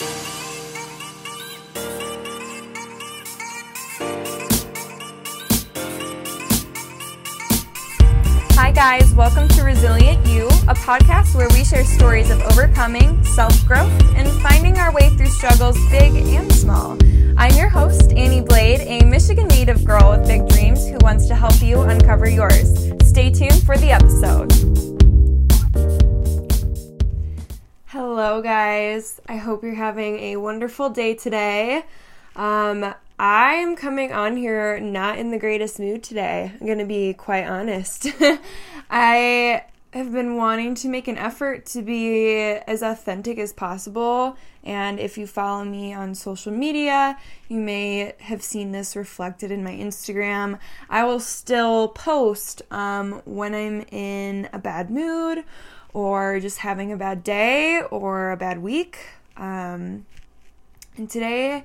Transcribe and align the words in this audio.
Hi, 0.00 0.06
guys. 8.72 9.12
Welcome 9.14 9.48
to 9.48 9.62
Resilient 9.62 10.26
You, 10.26 10.46
a 10.68 10.74
podcast 10.74 11.34
where 11.34 11.48
we 11.50 11.64
share 11.64 11.84
stories 11.84 12.30
of 12.30 12.40
overcoming, 12.40 13.22
self 13.24 13.52
growth, 13.66 13.92
and 14.16 14.26
finding 14.40 14.78
our 14.78 14.90
way 14.90 15.10
through 15.16 15.26
struggles 15.26 15.76
big 15.90 16.16
and 16.16 16.50
small. 16.50 16.96
I'm 17.36 17.54
your 17.54 17.68
host, 17.68 18.12
Annie 18.12 18.40
Blade, 18.40 18.80
a 18.80 19.04
Michigan 19.04 19.48
native 19.48 19.84
girl 19.84 20.12
with 20.12 20.26
big 20.26 20.48
dreams 20.48 20.88
who 20.88 20.96
wants 21.02 21.26
to 21.26 21.34
help 21.34 21.60
you 21.60 21.82
uncover 21.82 22.26
yours. 22.26 22.90
Stay 23.04 23.30
tuned 23.30 23.62
for 23.64 23.76
the 23.76 23.90
episode. 23.90 24.89
Hello, 27.92 28.40
guys. 28.40 29.20
I 29.28 29.34
hope 29.34 29.64
you're 29.64 29.74
having 29.74 30.16
a 30.20 30.36
wonderful 30.36 30.90
day 30.90 31.12
today. 31.12 31.84
Um, 32.36 32.94
I'm 33.18 33.74
coming 33.74 34.12
on 34.12 34.36
here 34.36 34.78
not 34.78 35.18
in 35.18 35.32
the 35.32 35.40
greatest 35.40 35.80
mood 35.80 36.04
today. 36.04 36.52
I'm 36.52 36.64
going 36.64 36.78
to 36.78 36.84
be 36.84 37.14
quite 37.14 37.46
honest. 37.46 38.06
I 38.90 39.64
have 39.92 40.12
been 40.12 40.36
wanting 40.36 40.76
to 40.76 40.88
make 40.88 41.08
an 41.08 41.18
effort 41.18 41.66
to 41.66 41.82
be 41.82 42.36
as 42.38 42.80
authentic 42.80 43.38
as 43.38 43.52
possible. 43.52 44.36
And 44.62 45.00
if 45.00 45.18
you 45.18 45.26
follow 45.26 45.64
me 45.64 45.92
on 45.92 46.14
social 46.14 46.52
media, 46.52 47.18
you 47.48 47.58
may 47.58 48.14
have 48.20 48.40
seen 48.40 48.70
this 48.70 48.94
reflected 48.94 49.50
in 49.50 49.64
my 49.64 49.72
Instagram. 49.72 50.60
I 50.88 51.02
will 51.02 51.18
still 51.18 51.88
post 51.88 52.62
um, 52.70 53.20
when 53.24 53.52
I'm 53.52 53.80
in 53.90 54.48
a 54.52 54.60
bad 54.60 54.92
mood 54.92 55.42
or 55.92 56.40
just 56.40 56.58
having 56.58 56.92
a 56.92 56.96
bad 56.96 57.24
day 57.24 57.82
or 57.90 58.30
a 58.30 58.36
bad 58.36 58.62
week. 58.62 58.98
Um, 59.36 60.06
and 60.96 61.08
today, 61.08 61.64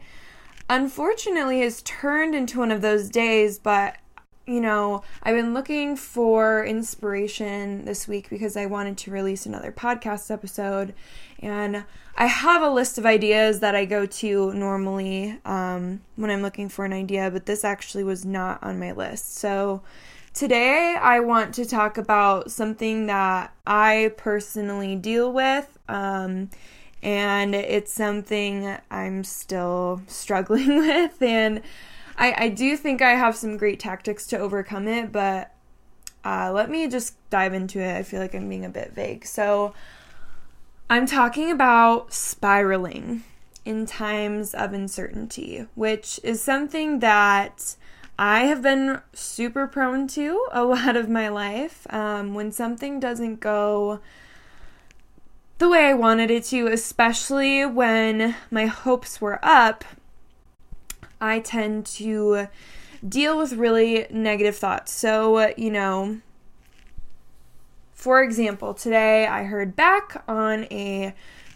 unfortunately 0.69 1.61
has 1.61 1.81
turned 1.83 2.35
into 2.35 2.59
one 2.59 2.71
of 2.71 2.81
those 2.81 3.09
days, 3.09 3.59
but 3.59 3.97
you 4.47 4.61
know, 4.61 5.03
I've 5.23 5.35
been 5.35 5.55
looking 5.55 5.95
for 5.95 6.63
inspiration 6.63 7.85
this 7.85 8.07
week 8.07 8.29
because 8.29 8.55
I 8.55 8.67
wanted 8.67 8.97
to 8.99 9.11
release 9.11 9.45
another 9.45 9.71
podcast 9.71 10.29
episode. 10.29 10.93
And 11.39 11.83
I 12.15 12.27
have 12.27 12.61
a 12.61 12.69
list 12.69 12.97
of 12.97 13.05
ideas 13.05 13.59
that 13.61 13.75
I 13.75 13.85
go 13.85 14.05
to 14.05 14.53
normally 14.53 15.39
um, 15.45 16.01
when 16.15 16.29
I'm 16.29 16.43
looking 16.43 16.69
for 16.69 16.85
an 16.85 16.93
idea, 16.93 17.31
but 17.31 17.47
this 17.47 17.63
actually 17.63 18.03
was 18.03 18.23
not 18.23 18.61
on 18.61 18.79
my 18.79 18.91
list. 18.91 19.35
So 19.35 19.81
today 20.35 20.97
I 21.01 21.21
want 21.21 21.55
to 21.55 21.65
talk 21.65 21.97
about 21.97 22.51
something 22.51 23.07
that 23.07 23.53
I 23.65 24.13
personally 24.17 24.95
deal 24.95 25.31
with. 25.31 25.79
Um, 25.87 26.51
and 27.01 27.55
it's 27.55 27.93
something 27.93 28.77
I'm 28.91 29.23
still 29.23 30.01
struggling 30.07 30.77
with. 30.77 31.19
And 31.21 31.61
I, 32.17 32.35
I 32.37 32.49
do 32.49 32.77
think 32.77 33.01
I 33.01 33.11
have 33.11 33.35
some 33.35 33.57
great 33.57 33.79
tactics 33.79 34.27
to 34.27 34.37
overcome 34.37 34.87
it, 34.87 35.11
but 35.11 35.51
uh, 36.23 36.51
let 36.53 36.69
me 36.69 36.87
just 36.87 37.15
dive 37.29 37.53
into 37.53 37.79
it. 37.79 37.95
I 37.95 38.03
feel 38.03 38.19
like 38.19 38.35
I'm 38.35 38.49
being 38.49 38.65
a 38.65 38.69
bit 38.69 38.91
vague. 38.93 39.25
So, 39.25 39.73
I'm 40.89 41.07
talking 41.07 41.49
about 41.49 42.13
spiraling 42.13 43.23
in 43.63 43.87
times 43.87 44.53
of 44.53 44.71
uncertainty, 44.71 45.65
which 45.73 46.19
is 46.23 46.41
something 46.41 46.99
that 46.99 47.75
I 48.17 48.45
have 48.45 48.61
been 48.61 49.01
super 49.13 49.67
prone 49.67 50.07
to 50.09 50.47
a 50.51 50.63
lot 50.65 50.95
of 50.95 51.09
my 51.09 51.27
life. 51.27 51.85
Um, 51.89 52.33
when 52.33 52.51
something 52.51 52.99
doesn't 52.99 53.39
go 53.39 53.99
the 55.57 55.69
way 55.69 55.85
I 55.85 55.93
wanted 55.93 56.31
it 56.31 56.43
to, 56.45 56.67
especially 56.67 57.65
when 57.65 58.35
my 58.51 58.65
hopes 58.65 59.21
were 59.21 59.39
up, 59.41 59.85
I 61.21 61.39
tend 61.39 61.85
to 61.87 62.47
deal 63.07 63.37
with 63.37 63.53
really 63.53 64.07
negative 64.09 64.57
thoughts. 64.57 64.91
So, 64.91 65.53
you 65.55 65.71
know, 65.71 66.19
for 67.93 68.21
example, 68.21 68.73
today 68.73 69.25
I 69.25 69.43
heard 69.43 69.75
back 69.75 70.23
on 70.27 70.65
a 70.65 71.13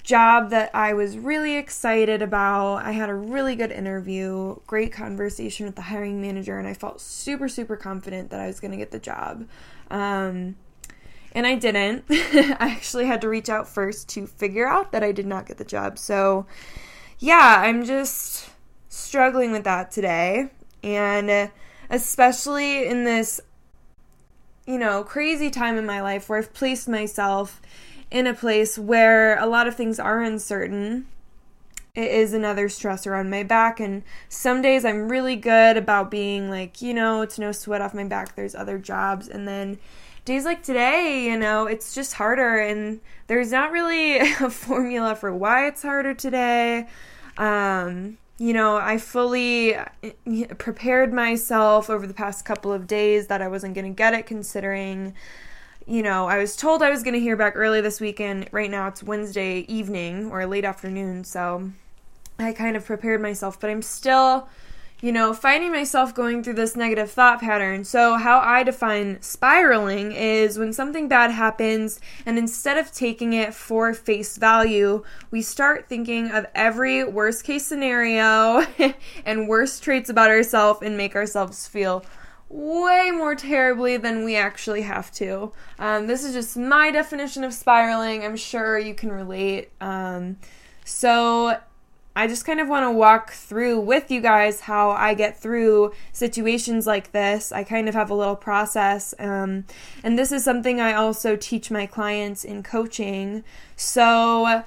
job 0.10 0.50
that 0.50 0.72
I 0.74 0.94
was 0.94 1.20
really 1.20 1.56
excited 1.56 2.24
about. 2.24 2.78
I 2.78 2.94
had 2.94 3.10
a 3.10 3.14
really 3.14 3.56
good 3.56 3.72
interview, 3.72 4.56
great 4.66 4.92
conversation 4.92 5.68
with 5.68 5.76
the 5.76 5.84
hiring 5.84 6.20
manager, 6.20 6.58
and 6.58 6.68
I 6.68 6.74
felt 6.74 7.00
super, 7.00 7.48
super 7.48 7.78
confident 7.78 8.32
that 8.32 8.40
I 8.40 8.48
was 8.48 8.60
going 8.60 8.72
to 8.72 8.78
get 8.78 8.90
the 8.90 9.00
job. 9.00 9.48
Um, 9.92 10.56
and 11.34 11.46
I 11.46 11.54
didn't. 11.54 12.06
I 12.10 12.56
actually 12.60 13.06
had 13.06 13.22
to 13.22 13.30
reach 13.30 13.50
out 13.50 13.68
first 13.68 14.10
to 14.10 14.26
figure 14.26 14.68
out 14.68 14.92
that 14.94 15.04
I 15.04 15.12
did 15.12 15.28
not 15.28 15.46
get 15.46 15.60
the 15.60 15.64
job. 15.64 16.00
So, 16.00 16.48
yeah, 17.20 17.58
I'm 17.60 17.86
just 17.86 18.50
struggling 18.90 19.52
with 19.52 19.66
that 19.66 19.92
today. 19.92 20.50
And 20.82 21.52
especially 21.92 22.88
in 22.88 23.04
this, 23.04 23.40
you 24.66 24.80
know, 24.80 25.04
crazy 25.04 25.52
time 25.52 25.78
in 25.78 25.86
my 25.86 26.02
life 26.02 26.30
where 26.30 26.40
I've 26.40 26.52
placed 26.52 26.90
myself 26.90 27.62
in 28.12 28.28
a 28.28 28.34
place 28.34 28.78
where 28.78 29.38
a 29.38 29.46
lot 29.46 29.68
of 29.68 29.76
things 29.76 30.00
are 30.00 30.22
uncertain. 30.22 31.08
It 31.96 32.12
is 32.12 32.34
another 32.34 32.68
stressor 32.68 33.18
on 33.18 33.30
my 33.30 33.44
back. 33.44 33.80
And 33.80 34.04
some 34.30 34.62
days 34.62 34.86
I'm 34.86 35.10
really 35.10 35.36
good 35.36 35.78
about 35.78 36.10
being 36.12 36.50
like, 36.50 36.82
you 36.82 36.94
know, 36.94 37.22
it's 37.22 37.38
no 37.40 37.52
sweat 37.52 37.82
off 37.82 37.94
my 37.94 38.06
back. 38.06 38.36
There's 38.36 38.56
other 38.56 38.78
jobs. 38.78 39.28
And 39.28 39.48
then 39.48 39.80
days 40.30 40.46
like 40.46 40.62
today, 40.62 41.26
you 41.26 41.38
know, 41.38 41.66
it's 41.66 41.96
just 41.96 42.14
harder, 42.14 42.60
and 42.60 43.02
there's 43.28 43.52
not 43.52 43.72
really 43.72 44.20
a 44.40 44.50
formula 44.50 45.16
for 45.16 45.34
why 45.34 45.68
it's 45.68 45.82
harder 45.82 46.14
today. 46.14 46.88
Um, 47.38 48.18
you 48.38 48.54
know, 48.54 48.78
I 48.78 49.00
fully 49.00 49.76
uh, 49.76 49.88
prepared 50.58 51.14
myself 51.14 51.90
over 51.90 52.08
the 52.08 52.14
past 52.14 52.46
couple 52.46 52.72
of 52.72 52.88
days 52.88 53.28
that 53.28 53.42
I 53.42 53.48
wasn't 53.48 53.74
going 53.74 53.92
to 53.92 53.96
get 53.96 54.14
it, 54.14 54.26
considering, 54.28 55.14
you 55.90 56.04
know, 56.04 56.28
I 56.28 56.38
was 56.38 56.56
told 56.56 56.84
I 56.84 56.92
was 56.92 57.02
going 57.02 57.16
to 57.16 57.20
hear 57.20 57.36
back 57.36 57.54
early 57.56 57.82
this 57.82 58.00
weekend. 58.00 58.48
Right 58.52 58.70
now 58.70 58.88
it's 58.88 59.02
Wednesday 59.02 59.62
evening 59.62 60.32
or 60.32 60.46
late 60.46 60.64
afternoon, 60.64 61.24
so 61.24 61.72
I 62.38 62.54
kind 62.54 62.78
of 62.78 62.86
prepared 62.86 63.22
myself, 63.22 63.60
but 63.60 63.72
I'm 63.72 63.82
still 63.82 64.48
you 65.02 65.14
know, 65.14 65.34
finding 65.34 65.72
myself 65.72 66.14
going 66.14 66.44
through 66.44 66.56
this 66.56 66.76
negative 66.76 67.10
thought 67.10 67.40
pattern. 67.40 67.86
So, 67.86 68.18
how 68.18 68.40
I 68.40 68.64
define 68.64 69.22
spiraling 69.22 70.12
is 70.12 70.60
when 70.60 70.74
something 70.74 71.08
bad 71.08 71.32
happens, 71.32 72.02
and 72.26 72.38
instead 72.38 72.78
of 72.78 72.92
taking 72.92 73.32
it 73.32 73.54
for 73.54 73.94
face 73.94 74.36
value, 74.38 75.04
we 75.32 75.42
start 75.42 75.88
thinking 75.88 76.32
of 76.32 76.48
every 76.54 77.06
worst 77.06 77.46
case 77.46 77.66
scenario 77.66 78.66
and 79.26 79.48
worst 79.48 79.84
traits 79.84 80.10
about 80.10 80.30
ourselves 80.30 80.82
and 80.84 80.98
make 80.98 81.16
ourselves 81.16 81.66
feel 81.66 82.04
way 82.50 83.12
more 83.12 83.36
terribly 83.36 83.98
than 83.98 84.26
we 84.26 84.36
actually 84.36 84.82
have 84.82 85.12
to. 85.12 85.52
Um, 85.78 86.08
this 86.08 86.24
is 86.24 86.34
just 86.34 86.58
my 86.58 86.92
definition 86.92 87.44
of 87.44 87.54
spiraling. 87.54 88.26
I'm 88.26 88.36
sure 88.36 88.78
you 88.78 88.94
can 88.94 89.12
relate. 89.12 89.70
Um, 89.80 90.38
so, 90.84 91.58
I 92.16 92.28
just 92.28 92.44
kind 92.44 92.60
of 92.60 92.68
want 92.68 92.84
to 92.84 92.92
walk 92.92 93.32
through 93.32 93.80
with 93.80 94.12
you 94.12 94.20
guys 94.20 94.60
how 94.62 94.90
I 94.90 95.14
get 95.14 95.40
through 95.40 95.94
situations 96.12 96.86
like 96.86 97.14
this. 97.14 97.54
I 97.54 97.64
kind 97.64 97.88
of 97.88 97.96
have 97.96 98.10
a 98.10 98.14
little 98.14 98.36
process. 98.36 99.14
Um, 99.20 99.64
and 100.04 100.20
this 100.20 100.34
is 100.34 100.44
something 100.44 100.82
I 100.82 100.94
also 100.94 101.38
teach 101.38 101.72
my 101.72 101.86
clients 101.86 102.44
in 102.44 102.62
coaching. 102.62 103.46
So, 103.78 104.64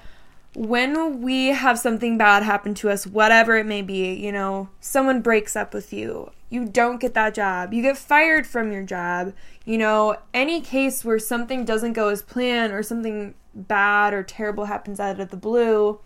when 0.55 1.23
we 1.23 1.49
have 1.49 1.79
something 1.79 2.19
bad 2.19 2.43
happen 2.43 2.75
to 2.75 2.91
us, 2.91 3.07
whatever 3.07 3.57
it 3.57 3.67
may 3.67 3.83
be, 3.83 4.13
you 4.15 4.33
know, 4.33 4.69
someone 4.81 5.23
breaks 5.23 5.57
up 5.57 5.73
with 5.73 5.93
you, 5.93 6.31
you 6.51 6.67
don't 6.67 7.01
get 7.01 7.15
that 7.15 7.35
job, 7.35 7.73
you 7.73 7.83
get 7.83 7.97
fired 7.97 8.47
from 8.47 8.71
your 8.71 8.83
job, 8.83 9.33
you 9.65 9.79
know, 9.79 10.17
any 10.35 10.61
case 10.61 11.05
where 11.05 11.19
something 11.19 11.65
doesn't 11.65 11.95
go 11.95 12.09
as 12.09 12.23
planned 12.23 12.73
or 12.73 12.83
something 12.83 13.35
bad 13.55 14.13
or 14.13 14.23
terrible 14.23 14.67
happens 14.67 15.01
out 15.01 15.21
of 15.21 15.31
the 15.31 15.37
blue 15.37 15.99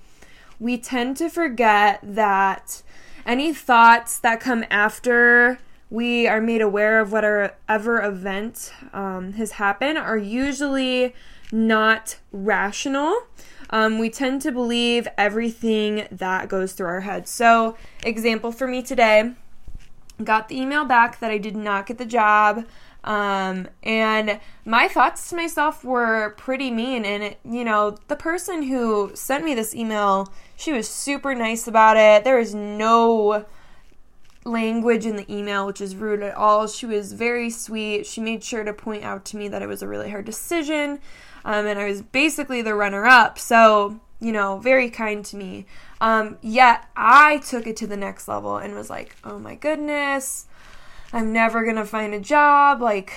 we 0.59 0.79
tend 0.79 1.17
to 1.19 1.29
forget 1.29 2.01
that 2.03 2.83
any 3.25 3.53
thoughts 3.53 4.19
that 4.19 4.41
come 4.41 4.65
after 4.71 5.59
we 5.91 6.27
are 6.27 6.41
made 6.41 6.61
aware 6.61 7.01
of 7.01 7.13
whatever 7.13 8.03
event 8.03 8.73
um, 8.93 9.35
has 9.35 9.53
happened 9.53 9.99
are 9.99 10.17
usually 10.17 11.15
not 11.53 12.19
rational. 12.33 13.17
Um, 13.71 13.99
we 13.99 14.11
tend 14.11 14.43
to 14.43 14.53
believe 14.53 15.09
everything 15.19 16.07
that 16.11 16.49
goes 16.49 16.73
through 16.73 16.87
our 16.87 17.01
head. 17.01 17.27
So, 17.29 17.77
example 18.05 18.53
for 18.53 18.67
me 18.67 18.83
today, 18.83 19.33
got 20.23 20.49
the 20.49 20.61
email 20.61 20.85
back 20.85 21.21
that 21.21 21.31
I 21.31 21.39
did 21.39 21.57
not 21.57 21.87
get 21.87 21.99
the 21.99 22.07
job. 22.07 22.65
Um, 23.05 23.69
and 23.83 24.41
my 24.65 24.89
thoughts 24.89 25.31
to 25.31 25.37
myself 25.37 25.85
were 25.85 26.35
pretty 26.37 26.71
mean. 26.71 27.05
And, 27.05 27.23
it, 27.23 27.39
you 27.45 27.65
know, 27.65 27.99
the 28.09 28.17
person 28.17 28.63
who 28.63 29.13
sent 29.15 29.45
me 29.45 29.55
this 29.55 29.75
email, 29.75 30.33
she 30.57 30.73
was 30.73 30.89
super 30.89 31.35
nice 31.35 31.69
about 31.69 31.97
it. 31.97 32.25
There 32.25 32.39
was 32.39 32.55
no 32.55 33.47
language 34.45 35.05
in 35.05 35.17
the 35.17 35.33
email 35.33 35.67
which 35.67 35.81
is 35.81 35.97
rude 35.97 36.23
at 36.23 36.35
all. 36.35 36.67
She 36.67 36.87
was 36.87 37.13
very 37.13 37.51
sweet. 37.51 38.07
She 38.07 38.21
made 38.21 38.43
sure 38.43 38.65
to 38.65 38.73
point 38.73 39.05
out 39.05 39.25
to 39.27 39.37
me 39.37 39.49
that 39.49 39.61
it 39.61 39.67
was 39.67 39.83
a 39.83 39.89
really 39.89 40.11
hard 40.11 40.25
decision. 40.25 41.01
Um, 41.47 41.67
and 41.67 41.79
I 41.79 41.89
was 41.89 42.03
basically 42.03 42.61
the 42.61 42.75
runner 42.75 43.07
up. 43.07 43.39
So 43.39 44.01
you 44.21 44.33
know, 44.33 44.59
very 44.59 44.91
kind 44.91 45.25
to 45.27 45.37
me. 45.37 45.67
Um, 46.01 46.39
yet 46.43 46.89
I 46.97 47.39
took 47.39 47.67
it 47.67 47.77
to 47.79 47.87
the 47.87 47.97
next 47.97 48.29
level 48.29 48.57
and 48.57 48.75
was 48.75 48.91
like, 48.91 49.17
oh 49.25 49.39
my 49.39 49.55
goodness, 49.55 50.47
I'm 51.13 51.33
never 51.33 51.65
gonna 51.65 51.85
find 51.85 52.15
a 52.15 52.21
job. 52.21 52.81
Like, 52.81 53.13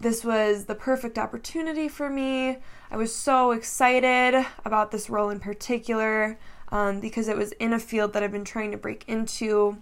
this 0.00 0.24
was 0.24 0.66
the 0.66 0.74
perfect 0.74 1.18
opportunity 1.18 1.88
for 1.88 2.10
me. 2.10 2.58
I 2.90 2.96
was 2.96 3.14
so 3.14 3.50
excited 3.50 4.46
about 4.64 4.90
this 4.90 5.10
role 5.10 5.30
in 5.30 5.40
particular 5.40 6.38
um, 6.70 7.00
because 7.00 7.28
it 7.28 7.36
was 7.36 7.52
in 7.52 7.72
a 7.72 7.78
field 7.78 8.12
that 8.12 8.22
I've 8.22 8.32
been 8.32 8.44
trying 8.44 8.70
to 8.72 8.76
break 8.76 9.04
into. 9.08 9.78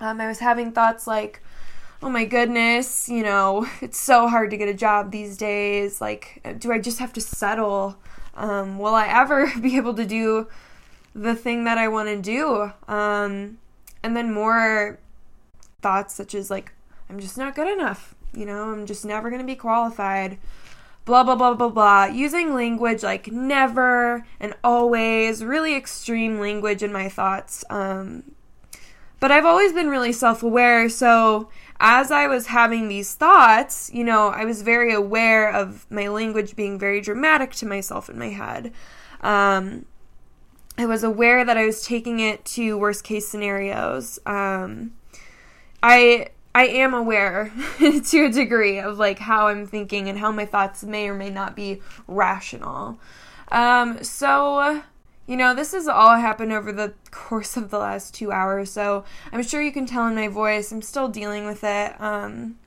Um, 0.00 0.20
I 0.20 0.28
was 0.28 0.38
having 0.38 0.72
thoughts 0.72 1.06
like, 1.06 1.42
oh 2.02 2.10
my 2.10 2.24
goodness, 2.24 3.08
you 3.08 3.22
know, 3.22 3.66
it's 3.80 3.98
so 3.98 4.28
hard 4.28 4.50
to 4.50 4.56
get 4.56 4.68
a 4.68 4.74
job 4.74 5.10
these 5.10 5.36
days. 5.36 6.00
Like, 6.00 6.40
do 6.58 6.72
I 6.72 6.78
just 6.78 6.98
have 6.98 7.12
to 7.14 7.20
settle? 7.20 7.96
Um, 8.34 8.78
will 8.78 8.94
I 8.94 9.06
ever 9.06 9.52
be 9.60 9.76
able 9.76 9.94
to 9.94 10.04
do 10.04 10.48
the 11.14 11.34
thing 11.34 11.64
that 11.64 11.78
I 11.78 11.88
want 11.88 12.08
to 12.08 12.20
do? 12.20 12.72
Um, 12.92 13.58
and 14.02 14.16
then 14.16 14.32
more 14.32 14.98
thoughts 15.80 16.14
such 16.14 16.34
as, 16.34 16.50
like, 16.50 16.72
I'm 17.08 17.20
just 17.20 17.38
not 17.38 17.54
good 17.54 17.68
enough. 17.68 18.14
You 18.34 18.46
know, 18.46 18.72
I'm 18.72 18.86
just 18.86 19.04
never 19.04 19.28
going 19.28 19.42
to 19.42 19.46
be 19.46 19.56
qualified. 19.56 20.38
Blah, 21.04 21.24
blah, 21.24 21.34
blah, 21.34 21.54
blah, 21.54 21.68
blah. 21.68 22.04
Using 22.06 22.54
language 22.54 23.02
like 23.02 23.30
never 23.30 24.24
and 24.40 24.54
always, 24.64 25.44
really 25.44 25.74
extreme 25.74 26.38
language 26.38 26.82
in 26.82 26.92
my 26.92 27.08
thoughts. 27.08 27.64
Um, 27.68 28.22
but 29.20 29.30
I've 29.30 29.44
always 29.44 29.72
been 29.72 29.88
really 29.88 30.12
self 30.12 30.42
aware, 30.42 30.88
so 30.88 31.48
as 31.84 32.12
I 32.12 32.28
was 32.28 32.46
having 32.46 32.86
these 32.86 33.12
thoughts, 33.14 33.90
you 33.92 34.04
know, 34.04 34.28
I 34.28 34.44
was 34.44 34.62
very 34.62 34.94
aware 34.94 35.52
of 35.52 35.84
my 35.90 36.06
language 36.06 36.54
being 36.54 36.78
very 36.78 37.00
dramatic 37.00 37.50
to 37.54 37.66
myself 37.66 38.08
in 38.08 38.16
my 38.16 38.28
head. 38.28 38.72
Um, 39.20 39.84
I 40.78 40.86
was 40.86 41.02
aware 41.02 41.44
that 41.44 41.56
I 41.56 41.66
was 41.66 41.84
taking 41.84 42.20
it 42.20 42.44
to 42.46 42.78
worst 42.78 43.02
case 43.02 43.28
scenarios. 43.28 44.20
Um, 44.24 44.92
I 45.82 46.28
I 46.54 46.66
am 46.66 46.94
aware 46.94 47.52
to 47.78 48.24
a 48.26 48.30
degree 48.30 48.78
of 48.78 48.98
like 48.98 49.18
how 49.18 49.48
I'm 49.48 49.66
thinking 49.66 50.08
and 50.08 50.20
how 50.20 50.30
my 50.30 50.46
thoughts 50.46 50.84
may 50.84 51.08
or 51.08 51.14
may 51.14 51.30
not 51.30 51.56
be 51.56 51.82
rational. 52.06 53.00
Um, 53.50 54.04
so 54.04 54.82
you 55.32 55.38
know, 55.38 55.54
this 55.54 55.72
has 55.72 55.88
all 55.88 56.16
happened 56.16 56.52
over 56.52 56.72
the 56.72 56.92
course 57.10 57.56
of 57.56 57.70
the 57.70 57.78
last 57.78 58.12
two 58.12 58.30
hours, 58.30 58.70
so 58.70 59.02
I'm 59.32 59.42
sure 59.42 59.62
you 59.62 59.72
can 59.72 59.86
tell 59.86 60.06
in 60.06 60.14
my 60.14 60.28
voice, 60.28 60.70
I'm 60.70 60.82
still 60.82 61.08
dealing 61.08 61.46
with 61.46 61.64
it. 61.64 61.98
Um, 61.98 62.58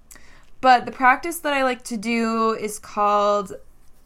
but 0.61 0.87
the 0.87 0.91
practice 0.91 1.37
that 1.41 1.53
I 1.53 1.63
like 1.63 1.83
to 1.83 1.95
do 1.95 2.53
is 2.53 2.79
called 2.79 3.53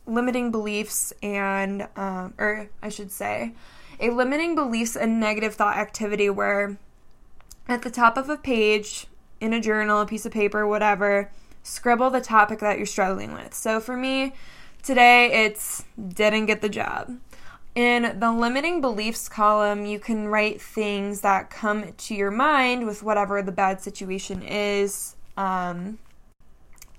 limiting 0.06 0.52
beliefs 0.52 1.14
and, 1.24 1.88
um, 1.96 2.34
or 2.38 2.70
I 2.84 2.90
should 2.90 3.14
say, 3.14 3.54
a 3.98 4.10
limiting 4.10 4.56
beliefs 4.56 4.98
and 4.98 5.22
negative 5.22 5.56
thought 5.56 5.78
activity 5.78 6.30
where 6.30 6.78
at 7.70 7.84
the 7.84 7.90
top 7.90 8.18
of 8.18 8.28
a 8.28 8.36
page, 8.36 9.08
in 9.40 9.54
a 9.54 9.62
journal, 9.62 10.02
a 10.02 10.06
piece 10.06 10.26
of 10.26 10.34
paper, 10.34 10.68
whatever, 10.68 11.32
scribble 11.64 12.10
the 12.10 12.20
topic 12.20 12.60
that 12.60 12.76
you're 12.76 12.86
struggling 12.86 13.32
with. 13.32 13.54
So 13.54 13.80
for 13.80 13.96
me, 13.96 14.34
today 14.84 15.46
it's 15.46 15.86
didn't 16.14 16.48
get 16.48 16.60
the 16.60 16.68
job. 16.68 17.20
In 17.80 18.20
the 18.20 18.30
limiting 18.30 18.82
beliefs 18.82 19.30
column, 19.30 19.86
you 19.86 20.00
can 20.00 20.28
write 20.28 20.62
things 20.62 21.22
that 21.22 21.50
come 21.50 21.94
to 21.94 22.14
your 22.14 22.30
mind 22.30 22.86
with 22.86 23.02
whatever 23.02 23.42
the 23.42 23.54
bad 23.54 23.80
situation 23.80 24.42
is. 24.42 25.16
Um, 25.38 25.98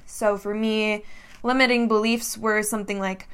so 0.07 0.39
for 0.39 0.55
me, 0.55 1.05
limiting 1.43 1.87
beliefs 1.87 2.39
were 2.39 2.63
something 2.63 2.99
like, 2.99 3.29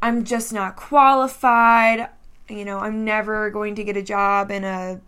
I'm 0.00 0.22
just 0.22 0.52
not 0.52 0.76
qualified. 0.76 2.08
You 2.48 2.64
know, 2.64 2.78
I'm 2.78 3.04
never 3.04 3.50
going 3.50 3.74
to 3.74 3.82
get 3.82 3.96
a 3.96 4.02
job 4.02 4.52
in 4.52 4.62
a 4.62 5.00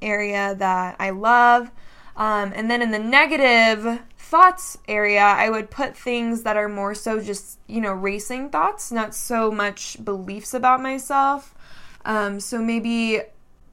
area 0.00 0.56
that 0.56 0.96
I 0.98 1.10
love. 1.10 1.70
Um, 2.16 2.52
and 2.56 2.68
then 2.68 2.82
in 2.82 2.90
the 2.90 2.98
negative 2.98 4.00
thoughts 4.32 4.78
area, 4.88 5.20
I 5.20 5.50
would 5.50 5.70
put 5.70 5.94
things 5.94 6.42
that 6.44 6.56
are 6.56 6.66
more 6.66 6.94
so 6.94 7.22
just, 7.22 7.58
you 7.66 7.82
know, 7.82 7.92
racing 7.92 8.48
thoughts, 8.48 8.90
not 8.90 9.14
so 9.14 9.50
much 9.50 10.02
beliefs 10.02 10.54
about 10.54 10.80
myself. 10.80 11.54
Um, 12.06 12.40
so 12.40 12.62
maybe 12.62 13.20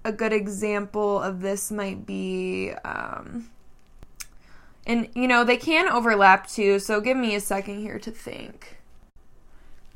a 0.04 0.12
good 0.12 0.34
example 0.34 1.22
of 1.22 1.40
this 1.40 1.72
might 1.72 2.06
be, 2.06 2.74
um, 2.84 3.50
and 4.86 5.08
you 5.16 5.30
know, 5.30 5.46
they 5.46 5.56
can 5.56 5.88
overlap 5.88 6.46
too, 6.46 6.78
so 6.80 7.00
give 7.00 7.16
me 7.16 7.36
a 7.36 7.40
second 7.40 7.80
here 7.80 7.98
to 7.98 8.12
think. 8.12 8.82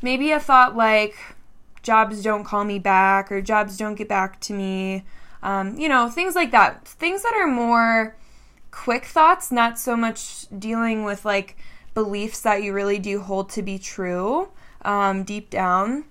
Maybe 0.01 0.31
a 0.31 0.39
thought 0.39 0.77
like, 0.77 1.17
jobs 1.81 2.23
don't 2.23 2.45
call 2.45 2.63
me 2.63 2.79
back, 2.79 3.33
or 3.33 3.41
jobs 3.41 3.75
don't 3.75 3.95
get 3.95 4.07
back 4.07 4.39
to 4.41 4.53
me. 4.53 5.03
Um, 5.41 5.77
you 5.77 5.89
know, 5.89 6.07
things 6.09 6.35
like 6.35 6.51
that. 6.51 6.87
Things 6.87 7.21
that 7.23 7.33
are 7.35 7.47
more 7.47 8.15
quick 8.73 9.05
thoughts, 9.05 9.51
not 9.51 9.77
so 9.77 9.95
much 9.95 10.47
dealing 10.57 11.03
with 11.03 11.23
like 11.23 11.55
beliefs 11.93 12.41
that 12.41 12.63
you 12.63 12.73
really 12.73 12.99
do 12.99 13.21
hold 13.21 13.49
to 13.51 13.61
be 13.61 13.77
true 13.77 14.49
um, 14.81 15.23
deep 15.23 15.49
down. 15.49 16.05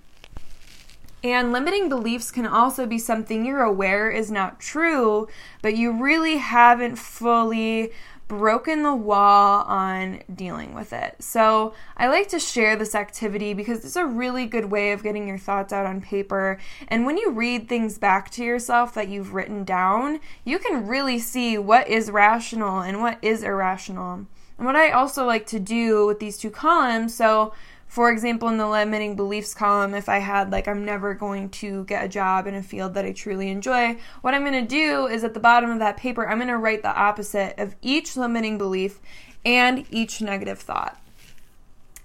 And 1.25 1.53
limiting 1.53 1.89
beliefs 1.89 2.31
can 2.31 2.47
also 2.47 2.87
be 2.87 2.99
something 2.99 3.45
you're 3.45 3.63
aware 3.63 4.11
is 4.11 4.31
not 4.31 4.59
true, 4.59 5.29
but 5.61 5.77
you 5.77 5.93
really 5.93 6.39
haven't 6.39 6.97
fully 6.97 7.93
broken 8.39 8.83
the 8.83 8.95
wall 8.95 9.63
on 9.65 10.23
dealing 10.35 10.75
with 10.75 10.93
it. 10.93 11.17
So, 11.23 11.75
I 11.99 12.09
like 12.09 12.29
to 12.29 12.41
share 12.41 12.77
this 12.77 12.95
activity 12.95 13.53
because 13.53 13.85
it's 13.85 13.97
a 13.97 14.07
really 14.07 14.47
good 14.47 14.67
way 14.67 14.93
of 14.93 15.03
getting 15.03 15.29
your 15.29 15.37
thoughts 15.37 15.73
out 15.73 15.85
on 15.85 16.01
paper. 16.01 16.59
And 16.89 17.05
when 17.05 17.19
you 17.19 17.31
read 17.31 17.69
things 17.69 17.99
back 17.99 18.31
to 18.31 18.45
yourself 18.45 18.95
that 18.95 19.09
you've 19.09 19.35
written 19.35 19.65
down, 19.65 20.21
you 20.45 20.59
can 20.59 20.87
really 20.87 21.19
see 21.19 21.59
what 21.59 21.89
is 21.89 22.11
rational 22.11 22.81
and 22.81 23.03
what 23.03 23.19
is 23.21 23.43
irrational. 23.43 24.27
And 24.57 24.67
what 24.67 24.77
I 24.77 24.91
also 24.91 25.27
like 25.27 25.47
to 25.49 25.61
do 25.61 26.07
with 26.07 26.19
these 26.19 26.39
two 26.39 26.51
columns, 26.51 27.15
so 27.15 27.53
for 27.93 28.11
example, 28.11 28.49
in 28.49 28.57
the 28.57 28.67
limiting 28.67 29.17
beliefs 29.17 29.53
column, 29.53 29.93
if 29.93 30.09
I 30.09 30.17
had 30.17 30.51
like, 30.51 30.67
I'm 30.67 30.83
never 30.83 31.13
going 31.13 31.51
to 31.51 31.85
get 31.85 32.03
a 32.03 32.09
job 32.09 32.47
in 32.47 32.55
a 32.55 32.63
field 32.63 32.95
that 32.95 33.05
I 33.05 33.13
truly 33.13 33.51
enjoy, 33.51 33.99
what 34.23 34.33
I'm 34.33 34.47
going 34.47 34.67
to 34.67 34.67
do 34.67 35.09
is 35.09 35.25
at 35.25 35.35
the 35.35 35.41
bottom 35.41 35.69
of 35.69 35.79
that 35.81 35.99
paper, 35.99 36.27
I'm 36.27 36.39
going 36.39 36.49
to 36.49 36.57
write 36.57 36.81
the 36.81 36.99
opposite 36.99 37.55
of 37.59 37.77
each 37.83 38.17
limiting 38.17 38.57
belief 38.57 38.99
and 39.45 39.85
each 39.91 40.23
negative 40.23 40.59
thought. 40.59 40.99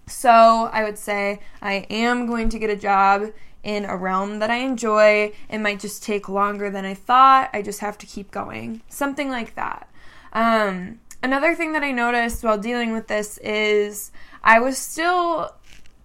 So 0.08 0.70
I 0.74 0.84
would 0.84 0.98
say, 0.98 1.40
I 1.62 1.88
am 1.90 2.26
going 2.26 2.50
to 2.50 2.60
get 2.60 2.70
a 2.70 2.76
job 2.76 3.32
in 3.64 3.86
a 3.86 3.96
realm 3.96 4.40
that 4.40 4.52
I 4.52 4.58
enjoy. 4.58 5.32
It 5.50 5.60
might 5.60 5.80
just 5.80 6.04
take 6.04 6.28
longer 6.28 6.70
than 6.70 6.84
I 6.84 6.96
thought. 6.96 7.50
I 7.54 7.62
just 7.62 7.80
have 7.80 7.98
to 8.00 8.06
keep 8.06 8.30
going. 8.30 8.82
Something 8.90 9.30
like 9.30 9.56
that. 9.56 9.90
Um, 10.34 11.00
another 11.24 11.56
thing 11.56 11.72
that 11.72 11.84
I 11.84 11.94
noticed 11.94 12.44
while 12.44 12.58
dealing 12.58 12.92
with 12.92 13.08
this 13.08 13.38
is 13.38 14.12
I 14.44 14.60
was 14.60 14.78
still 14.78 15.54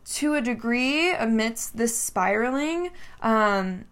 to 0.05 0.35
a 0.35 0.41
degree 0.41 1.13
amidst 1.13 1.77
this 1.77 1.97
spiraling 1.97 2.91
um, 3.21 3.85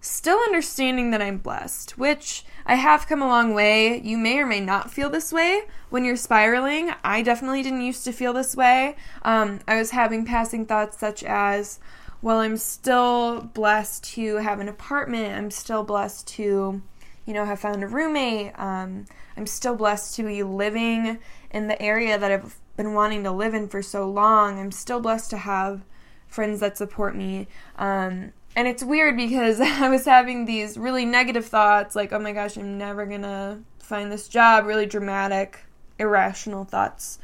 still 0.00 0.38
understanding 0.38 1.10
that 1.10 1.22
i'm 1.22 1.38
blessed 1.38 1.96
which 1.98 2.44
i 2.66 2.74
have 2.74 3.06
come 3.06 3.22
a 3.22 3.26
long 3.26 3.54
way. 3.54 4.00
You 4.00 4.16
may 4.18 4.38
or 4.38 4.46
may 4.46 4.60
not 4.60 4.90
feel 4.90 5.10
this 5.10 5.32
way. 5.32 5.62
When 5.90 6.04
you're 6.04 6.16
spiraling 6.16 6.92
i 7.02 7.22
definitely 7.22 7.62
didn't 7.62 7.82
used 7.82 8.04
to 8.04 8.12
feel 8.12 8.32
this 8.32 8.54
way. 8.54 8.96
Um, 9.22 9.60
i 9.66 9.76
was 9.76 9.90
having 9.90 10.24
passing 10.24 10.66
thoughts 10.66 10.98
such 10.98 11.24
as 11.24 11.78
well 12.22 12.38
i'm 12.38 12.56
still 12.56 13.40
blessed 13.40 14.04
to 14.14 14.36
have 14.36 14.60
an 14.60 14.68
apartment. 14.68 15.36
I'm 15.36 15.50
still 15.50 15.82
blessed 15.82 16.26
to 16.28 16.82
you 17.26 17.32
know 17.32 17.44
have 17.44 17.60
found 17.60 17.82
a 17.82 17.88
roommate. 17.88 18.58
Um, 18.58 19.06
i'm 19.36 19.46
still 19.46 19.74
blessed 19.74 20.16
to 20.16 20.22
be 20.22 20.42
living 20.42 21.18
in 21.50 21.68
the 21.68 21.80
area 21.80 22.18
that 22.18 22.30
i've 22.30 22.56
been 22.76 22.94
wanting 22.94 23.22
to 23.24 23.30
live 23.30 23.54
in 23.54 23.68
for 23.68 23.82
so 23.82 24.08
long. 24.08 24.58
I'm 24.58 24.72
still 24.72 25.00
blessed 25.00 25.30
to 25.30 25.38
have 25.38 25.82
friends 26.26 26.60
that 26.60 26.76
support 26.76 27.14
me. 27.14 27.46
Um, 27.78 28.32
and 28.56 28.68
it's 28.68 28.82
weird 28.82 29.16
because 29.16 29.60
I 29.60 29.88
was 29.88 30.04
having 30.04 30.44
these 30.44 30.76
really 30.76 31.04
negative 31.04 31.46
thoughts 31.46 31.94
like, 31.94 32.12
oh 32.12 32.18
my 32.18 32.32
gosh, 32.32 32.56
I'm 32.56 32.78
never 32.78 33.06
gonna 33.06 33.62
find 33.78 34.10
this 34.10 34.28
job, 34.28 34.66
really 34.66 34.86
dramatic, 34.86 35.64
irrational 35.98 36.64
thoughts 36.64 37.18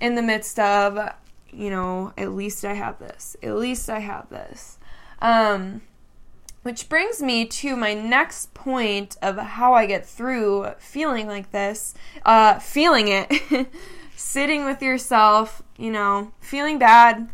in 0.00 0.14
the 0.14 0.22
midst 0.22 0.58
of, 0.58 1.14
you 1.50 1.70
know, 1.70 2.12
at 2.16 2.32
least 2.32 2.64
I 2.64 2.74
have 2.74 2.98
this, 2.98 3.36
at 3.42 3.56
least 3.56 3.88
I 3.88 4.00
have 4.00 4.28
this. 4.30 4.78
Um, 5.20 5.82
which 6.62 6.88
brings 6.88 7.22
me 7.22 7.46
to 7.46 7.76
my 7.76 7.94
next 7.94 8.52
point 8.52 9.16
of 9.22 9.38
how 9.38 9.74
I 9.74 9.86
get 9.86 10.04
through 10.04 10.72
feeling 10.78 11.26
like 11.26 11.50
this, 11.50 11.94
uh, 12.24 12.58
feeling 12.58 13.08
it. 13.08 13.32
sitting 14.18 14.64
with 14.64 14.82
yourself, 14.82 15.62
you 15.76 15.92
know, 15.92 16.32
feeling 16.40 16.76
bad. 16.76 17.30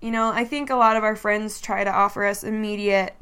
You 0.00 0.10
know, 0.10 0.32
I 0.32 0.44
think 0.44 0.70
a 0.70 0.76
lot 0.76 0.96
of 0.96 1.04
our 1.04 1.14
friends 1.14 1.60
try 1.60 1.84
to 1.84 1.92
offer 1.92 2.24
us 2.24 2.42
immediate 2.42 3.14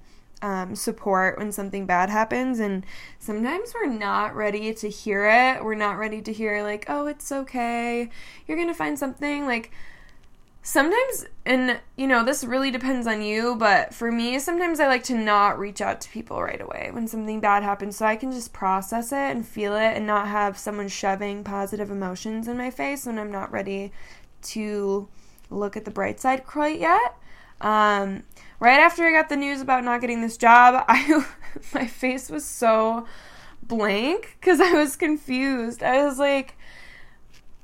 um, 0.42 0.76
support 0.76 1.36
when 1.36 1.50
something 1.50 1.86
bad 1.86 2.08
happens, 2.08 2.60
and 2.60 2.86
sometimes 3.18 3.74
we're 3.74 3.92
not 3.92 4.36
ready 4.36 4.72
to 4.74 4.88
hear 4.88 5.28
it. 5.28 5.64
We're 5.64 5.74
not 5.74 5.98
ready 5.98 6.22
to 6.22 6.32
hear, 6.32 6.62
like, 6.62 6.86
oh, 6.88 7.06
it's 7.08 7.32
okay. 7.32 8.08
You're 8.46 8.56
going 8.56 8.68
to 8.68 8.74
find 8.74 8.96
something. 8.96 9.44
Like, 9.44 9.72
sometimes 10.62 11.24
and 11.46 11.80
you 11.96 12.06
know 12.06 12.22
this 12.22 12.44
really 12.44 12.70
depends 12.70 13.06
on 13.06 13.22
you 13.22 13.56
but 13.56 13.94
for 13.94 14.12
me 14.12 14.38
sometimes 14.38 14.78
i 14.78 14.86
like 14.86 15.02
to 15.02 15.14
not 15.14 15.58
reach 15.58 15.80
out 15.80 16.02
to 16.02 16.10
people 16.10 16.42
right 16.42 16.60
away 16.60 16.90
when 16.92 17.08
something 17.08 17.40
bad 17.40 17.62
happens 17.62 17.96
so 17.96 18.04
i 18.04 18.14
can 18.14 18.30
just 18.30 18.52
process 18.52 19.10
it 19.10 19.16
and 19.16 19.46
feel 19.46 19.74
it 19.74 19.96
and 19.96 20.06
not 20.06 20.28
have 20.28 20.58
someone 20.58 20.86
shoving 20.86 21.42
positive 21.42 21.90
emotions 21.90 22.46
in 22.46 22.58
my 22.58 22.70
face 22.70 23.06
when 23.06 23.18
i'm 23.18 23.32
not 23.32 23.50
ready 23.50 23.90
to 24.42 25.08
look 25.48 25.76
at 25.76 25.84
the 25.84 25.90
bright 25.90 26.20
side 26.20 26.46
quite 26.46 26.78
yet. 26.78 27.16
Um, 27.60 28.22
right 28.58 28.80
after 28.80 29.04
i 29.04 29.12
got 29.12 29.28
the 29.28 29.36
news 29.36 29.60
about 29.60 29.84
not 29.84 30.00
getting 30.00 30.22
this 30.22 30.36
job 30.36 30.84
i 30.88 31.24
my 31.74 31.86
face 31.86 32.30
was 32.30 32.44
so 32.44 33.06
blank 33.62 34.36
because 34.40 34.60
i 34.60 34.72
was 34.72 34.96
confused. 34.96 35.82
I 35.82 36.04
was 36.04 36.18
like 36.18 36.56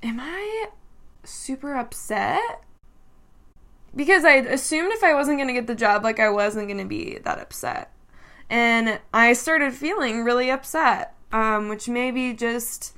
am 0.03 0.19
i 0.21 0.67
super 1.25 1.75
upset 1.75 2.66
because 3.97 4.25
I 4.25 4.35
assumed 4.35 4.93
if 4.93 5.03
I 5.03 5.15
wasn't 5.15 5.39
going 5.39 5.49
to 5.49 5.55
get 5.55 5.67
the 5.67 5.75
job, 5.75 6.05
like 6.05 6.21
I 6.21 6.29
wasn't 6.29 6.69
going 6.69 6.79
to 6.79 6.85
be 6.85 7.19
that 7.25 7.39
upset. 7.39 7.93
And 8.49 9.01
I 9.13 9.33
started 9.33 9.73
feeling 9.73 10.23
really 10.23 10.51
upset, 10.51 11.15
um, 11.33 11.69
which 11.69 11.89
may 11.89 12.11
be 12.11 12.35
just 12.35 12.95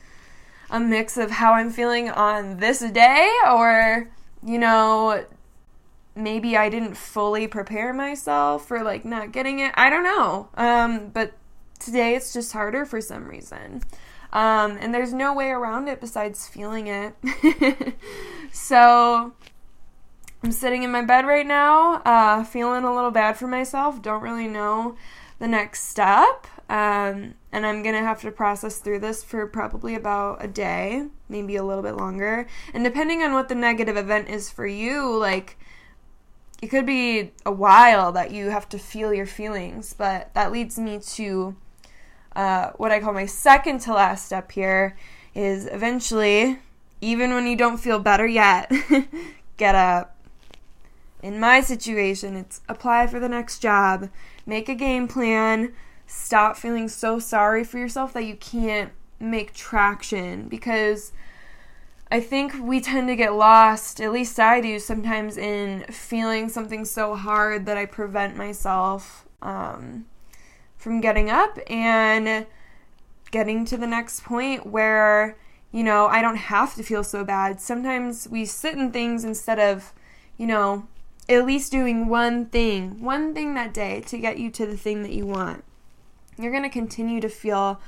a 0.71 0.81
mix 0.81 1.17
of 1.17 1.31
how 1.31 1.55
I'm 1.55 1.71
feeling 1.71 2.11
on 2.11 2.59
this 2.59 2.81
day, 2.81 3.31
or, 3.49 4.11
you 4.45 4.59
know, 4.59 5.25
maybe 6.15 6.57
I 6.57 6.69
didn't 6.69 6.97
fully 6.97 7.47
prepare 7.47 7.95
myself 7.95 8.67
for 8.67 8.83
like 8.83 9.05
not 9.05 9.33
getting 9.33 9.61
it. 9.61 9.73
I 9.77 9.89
don't 9.89 10.03
know. 10.03 10.49
Um, 10.55 11.09
but 11.09 11.33
today 11.79 12.17
it's 12.17 12.33
just 12.33 12.53
harder 12.53 12.85
for 12.85 13.01
some 13.01 13.27
reason. 13.27 13.83
Um, 14.33 14.77
and 14.79 14.93
there's 14.93 15.15
no 15.15 15.33
way 15.33 15.49
around 15.49 15.89
it 15.89 16.01
besides 16.01 16.47
feeling 16.47 16.89
it. 16.89 17.15
so 18.53 19.33
I'm 20.43 20.53
sitting 20.53 20.85
in 20.85 20.93
my 20.93 21.03
bed 21.03 21.27
right 21.27 21.47
now, 21.47 22.01
uh, 22.05 22.45
feeling 22.45 22.85
a 22.85 22.95
little 22.95 23.11
bad 23.11 23.37
for 23.37 23.49
myself. 23.49 24.01
Don't 24.01 24.23
really 24.23 24.47
know 24.47 24.97
the 25.41 25.49
next 25.49 25.89
step. 25.89 26.47
Um, 26.69 27.35
and 27.51 27.67
I'm 27.67 27.83
gonna 27.83 28.03
have 28.03 28.21
to 28.21 28.31
process 28.31 28.79
through 28.79 29.01
this 29.01 29.25
for 29.25 29.47
probably 29.47 29.95
about 29.95 30.45
a 30.45 30.47
day, 30.47 31.07
maybe 31.29 31.57
a 31.57 31.65
little 31.65 31.83
bit 31.83 31.97
longer. 31.97 32.47
And 32.73 32.85
depending 32.85 33.23
on 33.23 33.33
what 33.33 33.49
the 33.49 33.55
negative 33.55 33.97
event 33.97 34.29
is 34.29 34.49
for 34.51 34.67
you, 34.67 35.17
like 35.17 35.59
it 36.61 36.69
could 36.69 36.87
be 36.87 37.33
a 37.47 37.53
while 37.53 38.13
that 38.13 38.31
you 38.31 38.51
have 38.51 38.69
to 38.69 38.79
feel 38.79 39.15
your 39.15 39.27
feelings. 39.27 39.93
But 39.93 40.33
that 40.35 40.53
leads 40.53 40.79
me 40.79 41.01
to 41.15 41.57
uh, 42.37 42.71
what 42.77 42.93
I 42.93 43.01
call 43.01 43.13
my 43.13 43.27
second 43.27 43.81
to 43.81 43.95
last 43.95 44.27
step 44.27 44.53
here 44.53 44.97
is 45.35 45.67
eventually, 45.67 46.59
even 47.01 47.33
when 47.33 47.47
you 47.47 47.57
don't 47.57 47.79
feel 47.79 47.99
better 47.99 48.27
yet, 48.27 48.71
get 49.57 49.75
up 49.75 50.18
in 51.23 51.41
my 51.41 51.61
situation, 51.61 52.37
it's 52.37 52.61
apply 52.69 53.07
for 53.07 53.19
the 53.19 53.29
next 53.29 53.59
job, 53.61 54.09
make 54.47 54.69
a 54.69 54.75
game 54.75 55.09
plan, 55.09 55.73
stop 56.07 56.57
feeling 56.57 56.89
so 56.89 57.19
sorry 57.19 57.65
for 57.65 57.79
yourself 57.79 58.13
that 58.13 58.25
you 58.25 58.37
can't 58.37 58.93
make 59.21 59.53
traction 59.53 60.49
because 60.49 61.13
I 62.11 62.21
think 62.21 62.55
we 62.61 62.81
tend 62.81 63.09
to 63.09 63.17
get 63.17 63.35
lost, 63.35 64.01
at 64.01 64.13
least 64.13 64.41
I 64.41 64.61
do 64.61 64.79
sometimes, 64.79 65.37
in 65.37 65.85
feeling 65.91 66.49
something 66.49 66.85
so 66.85 67.15
hard 67.15 67.67
that 67.67 67.77
I 67.77 67.85
prevent 67.85 68.37
myself 68.37 69.27
um, 69.43 70.07
from 70.79 71.01
getting 71.01 71.29
up 71.29 71.59
and 71.69 72.47
getting 73.31 73.67
to 73.67 73.77
the 73.77 73.87
next 73.87 74.25
point 74.25 74.67
where, 74.67 75.37
you 75.71 75.85
know, 75.85 76.07
I 76.07 76.23
don't 76.23 76.37
have 76.37 76.75
to 76.77 76.83
feel 76.83 77.05
so 77.05 77.25
bad. 77.25 77.61
Sometimes 77.61 78.27
we 78.27 78.47
sit 78.47 78.75
in 78.75 78.91
things 78.91 79.23
instead 79.25 79.59
of, 79.59 79.93
you 80.39 80.47
know, 80.47 80.87
at 81.29 81.45
least 81.45 81.71
doing 81.71 82.09
one 82.09 82.47
thing, 82.47 83.03
one 83.03 83.35
thing 83.35 83.55
that 83.55 83.75
day 83.75 84.01
to 84.01 84.19
get 84.19 84.39
you 84.39 84.51
to 84.51 84.67
the 84.67 84.77
thing 84.77 85.03
that 85.03 85.13
you 85.13 85.27
want. 85.27 85.65
You're 86.39 86.53
going 86.53 86.63
to 86.63 86.69
continue 86.69 87.21
to 87.21 87.29
feel 87.29 87.81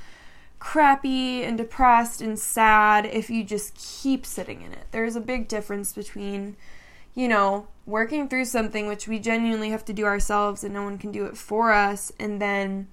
crappy 0.59 1.43
and 1.43 1.57
depressed 1.57 2.21
and 2.21 2.37
sad 2.37 3.05
if 3.05 3.29
you 3.29 3.43
just 3.43 3.73
keep 3.75 4.25
sitting 4.25 4.61
in 4.61 4.71
it. 4.71 4.85
There's 4.91 5.15
a 5.15 5.21
big 5.21 5.47
difference 5.47 5.91
between, 5.91 6.55
you 7.15 7.27
know, 7.27 7.67
working 7.87 8.29
through 8.29 8.45
something 8.45 8.85
which 8.85 9.07
we 9.07 9.17
genuinely 9.17 9.71
have 9.71 9.83
to 9.85 9.93
do 9.93 10.05
ourselves 10.05 10.63
and 10.63 10.73
no 10.73 10.83
one 10.83 10.99
can 10.99 11.11
do 11.11 11.25
it 11.25 11.35
for 11.35 11.71
us, 11.71 12.11
and 12.19 12.39
then 12.39 12.87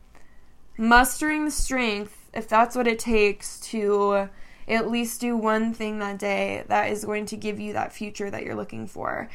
mustering 0.78 1.45
the 1.45 1.50
strength, 1.50 2.31
if 2.33 2.49
that's 2.49 2.75
what 2.75 2.87
it 2.87 2.99
takes, 2.99 3.61
to 3.61 4.31
at 4.67 4.90
least 4.90 5.21
do 5.21 5.37
one 5.37 5.75
thing 5.75 5.99
that 5.99 6.19
day 6.19 6.64
that 6.69 6.90
is 6.90 7.05
going 7.05 7.26
to 7.26 7.37
give 7.37 7.61
you 7.61 7.75
that 7.75 7.93
future 7.93 8.31
that 8.31 8.45
you're 8.45 8.55
looking 8.55 8.87
for. 8.87 9.28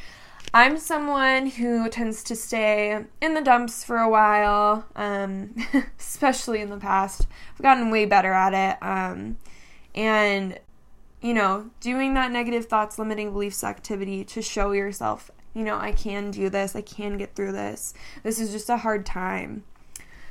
I'm 0.56 0.78
someone 0.78 1.48
who 1.48 1.90
tends 1.90 2.24
to 2.26 2.36
stay 2.36 3.06
in 3.20 3.34
the 3.34 3.42
dumps 3.42 3.84
for 3.84 3.98
a 3.98 4.10
while, 4.10 4.86
um, 4.96 5.56
especially 6.00 6.62
in 6.62 6.70
the 6.70 6.78
past. 6.78 7.26
I've 7.56 7.64
gotten 7.64 7.90
way 7.90 8.06
better 8.06 8.32
at 8.32 8.54
it. 8.54 8.84
Um, 8.86 9.38
and, 9.96 10.60
you 11.22 11.34
know, 11.34 11.72
doing 11.80 12.14
that 12.14 12.32
negative 12.32 12.68
thoughts, 12.68 13.00
limiting 13.00 13.32
beliefs 13.32 13.64
activity 13.64 14.24
to 14.26 14.44
show 14.44 14.74
yourself, 14.74 15.32
you 15.56 15.64
know, 15.64 15.78
I 15.78 15.92
can 15.92 16.30
do 16.30 16.50
this, 16.50 16.76
I 16.76 16.82
can 16.82 17.18
get 17.18 17.36
through 17.36 17.54
this. 17.54 17.96
This 18.22 18.40
is 18.40 18.52
just 18.52 18.70
a 18.70 18.78
hard 18.78 19.08
time. 19.08 19.64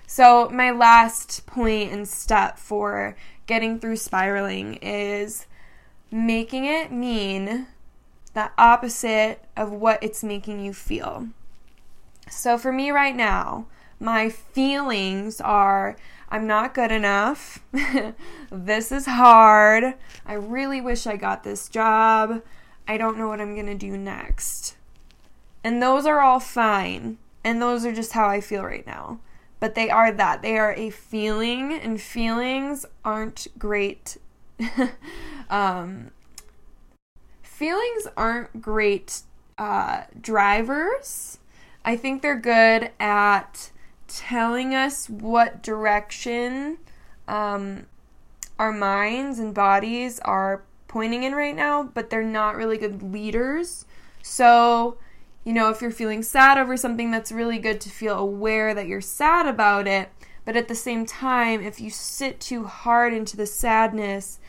So, 0.06 0.48
my 0.50 0.70
last 0.70 1.46
point 1.46 1.90
and 1.90 2.06
step 2.06 2.58
for 2.58 3.16
getting 3.46 3.80
through 3.80 3.96
spiraling 3.96 4.74
is 4.74 5.46
making 6.12 6.66
it 6.66 6.92
mean 6.92 7.66
the 8.34 8.50
opposite 8.56 9.44
of 9.56 9.70
what 9.72 10.02
it's 10.02 10.24
making 10.24 10.64
you 10.64 10.72
feel. 10.72 11.28
So 12.30 12.56
for 12.56 12.72
me 12.72 12.90
right 12.90 13.14
now, 13.14 13.66
my 14.00 14.28
feelings 14.28 15.40
are 15.40 15.96
I'm 16.32 16.46
not 16.46 16.72
good 16.72 16.90
enough. 16.90 17.62
this 18.50 18.90
is 18.90 19.04
hard. 19.04 19.94
I 20.24 20.32
really 20.32 20.80
wish 20.80 21.06
I 21.06 21.16
got 21.16 21.44
this 21.44 21.68
job. 21.68 22.42
I 22.88 22.96
don't 22.96 23.18
know 23.18 23.28
what 23.28 23.40
I'm 23.40 23.54
going 23.54 23.66
to 23.66 23.74
do 23.74 23.98
next. 23.98 24.76
And 25.62 25.82
those 25.82 26.06
are 26.06 26.20
all 26.20 26.40
fine. 26.40 27.18
And 27.44 27.60
those 27.60 27.84
are 27.84 27.92
just 27.92 28.12
how 28.12 28.28
I 28.28 28.40
feel 28.40 28.64
right 28.64 28.86
now. 28.86 29.20
But 29.60 29.74
they 29.74 29.90
are 29.90 30.10
that. 30.10 30.40
They 30.40 30.56
are 30.56 30.72
a 30.72 30.88
feeling, 30.88 31.72
and 31.72 32.00
feelings 32.00 32.86
aren't 33.04 33.46
great 33.58 34.16
um, 35.50 36.10
feelings 37.62 38.08
aren't 38.16 38.60
great 38.60 39.20
uh, 39.56 40.02
drivers. 40.20 41.38
I 41.84 41.96
think 41.96 42.20
they're 42.20 42.34
good 42.34 42.90
at 42.98 43.70
telling 44.08 44.74
us 44.74 45.08
what 45.08 45.62
direction 45.62 46.78
um, 47.28 47.86
our 48.58 48.72
minds 48.72 49.38
and 49.38 49.54
bodies 49.54 50.18
are 50.24 50.64
pointing 50.88 51.22
in 51.22 51.36
right 51.36 51.54
now, 51.54 51.84
but 51.84 52.10
they're 52.10 52.24
not 52.24 52.56
really 52.56 52.78
good 52.78 53.00
leaders. 53.00 53.84
So, 54.24 54.96
you 55.44 55.52
know, 55.52 55.70
if 55.70 55.80
you're 55.80 55.92
feeling 55.92 56.24
sad 56.24 56.58
over 56.58 56.76
something, 56.76 57.12
that's 57.12 57.30
really 57.30 57.60
good 57.60 57.80
to 57.82 57.90
feel 57.90 58.18
aware 58.18 58.74
that 58.74 58.88
you're 58.88 59.00
sad 59.00 59.46
about 59.46 59.86
it. 59.86 60.08
But 60.44 60.56
at 60.56 60.66
the 60.66 60.74
same 60.74 61.06
time, 61.06 61.62
if 61.62 61.80
you 61.80 61.90
sit 61.90 62.40
too 62.40 62.64
hard 62.64 63.14
into 63.14 63.36
the 63.36 63.46
sadness, 63.46 64.40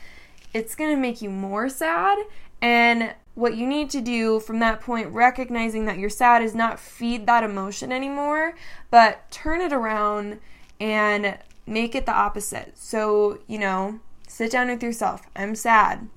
it's 0.51 0.75
going 0.75 0.91
to 0.91 0.98
make 0.98 1.22
you 1.22 1.29
more 1.29 1.70
sad 1.70 2.17
and 2.63 3.13
what 3.36 3.58
you 3.58 3.67
need 3.67 3.89
to 3.89 4.00
do 4.00 4.39
from 4.39 4.60
that 4.60 4.79
point, 4.79 5.10
recognizing 5.10 5.84
that 5.86 5.98
you're 5.98 6.10
sad, 6.10 6.41
is 6.41 6.55
not 6.55 6.79
feed 6.79 7.25
that 7.25 7.43
emotion 7.43 7.91
anymore, 7.91 8.55
but 8.89 9.29
turn 9.29 9.60
it 9.60 9.74
around 9.74 10.39
and 10.79 11.38
make 11.67 11.93
it 11.93 12.05
the 12.05 12.13
opposite. 12.13 12.77
So, 12.77 13.39
you 13.48 13.60
know, 13.60 14.00
sit 14.29 14.50
down 14.51 14.70
with 14.70 14.82
yourself. 14.82 15.24
I'm 15.36 15.55
sad. 15.55 16.08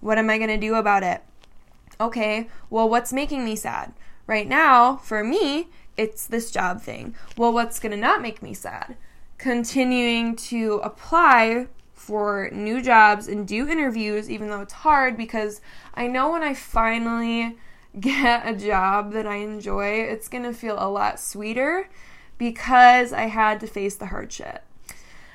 What 0.00 0.16
am 0.16 0.30
I 0.30 0.38
going 0.38 0.48
to 0.48 0.56
do 0.56 0.74
about 0.76 1.02
it? 1.02 1.22
Okay, 2.00 2.48
well, 2.70 2.88
what's 2.88 3.12
making 3.12 3.44
me 3.44 3.54
sad? 3.54 3.92
Right 4.26 4.48
now, 4.48 4.96
for 4.96 5.22
me, 5.22 5.68
it's 5.98 6.26
this 6.26 6.50
job 6.50 6.80
thing. 6.80 7.14
Well, 7.36 7.52
what's 7.52 7.78
going 7.78 7.92
to 7.92 7.98
not 7.98 8.22
make 8.22 8.42
me 8.42 8.54
sad? 8.54 8.96
Continuing 9.36 10.34
to 10.36 10.80
apply 10.82 11.66
for 11.94 12.50
new 12.52 12.82
jobs 12.82 13.28
and 13.28 13.46
do 13.46 13.68
interviews, 13.68 14.30
even 14.30 14.48
though 14.48 14.60
it's 14.60 14.72
hard 14.72 15.16
because 15.16 15.60
I 15.94 16.06
know 16.06 16.32
when 16.32 16.42
I 16.42 16.54
finally 16.54 17.56
get 18.00 18.46
a 18.46 18.54
job 18.54 19.12
that 19.12 19.26
I 19.26 19.36
enjoy, 19.36 20.02
it's 20.02 20.28
gonna 20.28 20.52
feel 20.52 20.76
a 20.78 20.90
lot 20.90 21.20
sweeter 21.20 21.88
because 22.36 23.12
I 23.12 23.26
had 23.26 23.60
to 23.60 23.66
face 23.66 23.94
the 23.96 24.06
hardship. 24.06 24.64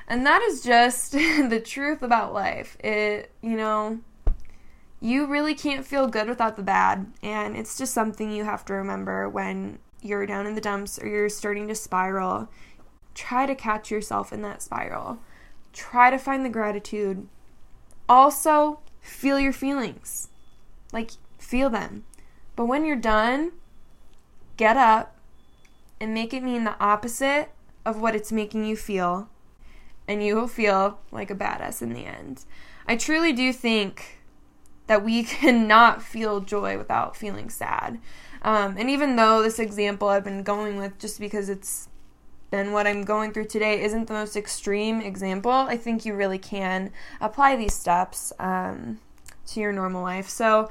And 0.08 0.26
that 0.26 0.42
is 0.42 0.62
just 0.62 1.12
the 1.12 1.62
truth 1.64 2.02
about 2.02 2.34
life. 2.34 2.78
It, 2.84 3.32
you 3.42 3.56
know, 3.56 4.00
you 5.00 5.28
really 5.28 5.54
can't 5.54 5.86
feel 5.86 6.08
good 6.08 6.28
without 6.28 6.56
the 6.56 6.64
bad. 6.64 7.12
And 7.24 7.56
it's 7.56 7.78
just 7.78 7.94
something 7.94 8.32
you 8.32 8.44
have 8.44 8.66
to 8.66 8.74
remember 8.74 9.30
when 9.30 9.80
you're 10.02 10.26
down 10.26 10.48
in 10.48 10.56
the 10.56 10.62
dumps 10.62 11.00
or 11.00 11.08
you're 11.08 11.30
starting 11.30 11.68
to 11.68 11.76
spiral. 11.76 12.50
Try 13.14 13.46
to 13.46 13.56
catch 13.56 13.92
yourself 13.92 14.34
in 14.34 14.42
that 14.42 14.62
spiral. 14.62 15.20
Try 15.74 16.10
to 16.10 16.18
find 16.18 16.44
the 16.44 16.50
gratitude. 16.50 17.28
Also, 18.08 18.80
feel 19.02 19.40
your 19.40 19.54
feelings. 19.54 20.30
Like, 20.92 21.12
feel 21.38 21.70
them. 21.70 22.06
But 22.56 22.66
when 22.66 22.86
you're 22.86 22.96
done, 22.96 23.52
get 24.58 24.78
up 24.78 25.16
and 26.00 26.14
make 26.14 26.34
it 26.34 26.44
mean 26.44 26.64
the 26.64 26.80
opposite 26.80 27.50
of 27.86 28.02
what 28.02 28.16
it's 28.16 28.32
making 28.32 28.66
you 28.66 28.76
feel, 28.76 29.30
and 30.08 30.24
you 30.24 30.36
will 30.36 30.48
feel 30.48 31.00
like 31.12 31.30
a 31.30 31.36
badass 31.36 31.82
in 31.82 31.94
the 31.94 32.06
end. 32.06 32.46
I 32.88 32.96
truly 32.96 33.34
do 33.34 33.54
think 33.54 34.20
that 34.88 35.04
we 35.04 35.24
cannot 35.24 36.02
feel 36.02 36.40
joy 36.42 36.78
without 36.78 37.16
feeling 37.16 37.50
sad. 37.50 38.00
Um, 38.42 38.76
and 38.78 38.90
even 38.90 39.16
though 39.16 39.42
this 39.42 39.60
example 39.60 40.08
I've 40.08 40.24
been 40.24 40.44
going 40.44 40.78
with 40.78 40.98
just 40.98 41.20
because 41.20 41.50
it's 41.50 41.89
been 42.52 42.72
what 42.72 42.88
I'm 42.88 43.04
going 43.04 43.32
through 43.32 43.46
today 43.46 43.84
isn't 43.84 44.08
the 44.08 44.14
most 44.14 44.36
extreme 44.36 45.02
example, 45.02 45.52
I 45.52 45.78
think 45.78 46.06
you 46.06 46.16
really 46.16 46.40
can 46.40 46.92
apply 47.22 47.56
these 47.56 47.74
steps 47.74 48.34
um, 48.40 49.00
to 49.48 49.60
your 49.60 49.72
normal 49.72 50.04
life. 50.04 50.30
So, 50.30 50.70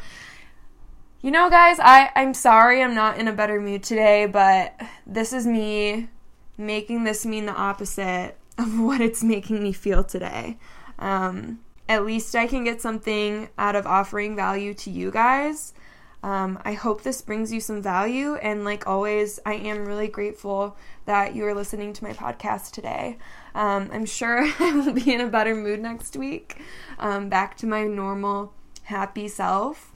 you 1.20 1.30
know, 1.30 1.50
guys, 1.50 1.78
I, 1.80 2.10
I'm 2.14 2.34
sorry 2.34 2.82
I'm 2.82 2.94
not 2.94 3.18
in 3.18 3.28
a 3.28 3.32
better 3.32 3.60
mood 3.60 3.82
today, 3.82 4.26
but 4.26 4.80
this 5.06 5.32
is 5.32 5.46
me 5.46 6.08
making 6.56 7.04
this 7.04 7.24
mean 7.24 7.46
the 7.46 7.54
opposite 7.54 8.36
of 8.58 8.78
what 8.80 9.00
it's 9.00 9.22
making 9.22 9.62
me 9.62 9.72
feel 9.72 10.04
today. 10.04 10.58
Um, 10.98 11.60
at 11.88 12.04
least 12.04 12.34
I 12.36 12.46
can 12.46 12.64
get 12.64 12.82
something 12.82 13.48
out 13.56 13.74
of 13.74 13.86
offering 13.86 14.36
value 14.36 14.74
to 14.74 14.90
you 14.90 15.10
guys. 15.10 15.72
Um, 16.22 16.58
I 16.64 16.72
hope 16.72 17.02
this 17.02 17.22
brings 17.22 17.52
you 17.52 17.60
some 17.60 17.80
value. 17.80 18.34
And 18.36 18.64
like 18.64 18.86
always, 18.86 19.38
I 19.46 19.54
am 19.54 19.84
really 19.84 20.08
grateful 20.08 20.76
that 21.04 21.34
you 21.34 21.44
are 21.46 21.54
listening 21.54 21.92
to 21.94 22.04
my 22.04 22.12
podcast 22.12 22.72
today. 22.72 23.18
Um, 23.54 23.90
I'm 23.92 24.06
sure 24.06 24.40
I 24.58 24.72
will 24.72 24.92
be 24.92 25.14
in 25.14 25.20
a 25.20 25.28
better 25.28 25.54
mood 25.54 25.80
next 25.80 26.16
week, 26.16 26.60
um, 26.98 27.28
back 27.28 27.56
to 27.58 27.66
my 27.66 27.84
normal, 27.84 28.52
happy 28.84 29.28
self. 29.28 29.92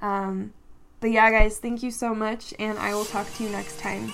Um, 0.00 0.52
but 1.00 1.10
yeah, 1.10 1.30
guys, 1.30 1.58
thank 1.58 1.82
you 1.82 1.90
so 1.90 2.14
much, 2.14 2.52
and 2.58 2.78
I 2.78 2.94
will 2.94 3.04
talk 3.04 3.32
to 3.34 3.44
you 3.44 3.50
next 3.50 3.78
time. 3.78 4.12